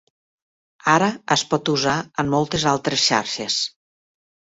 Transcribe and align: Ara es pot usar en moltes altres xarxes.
Ara 0.93 1.09
es 1.35 1.43
pot 1.51 1.71
usar 1.73 1.97
en 2.23 2.31
moltes 2.37 2.65
altres 2.73 3.05
xarxes. 3.11 3.59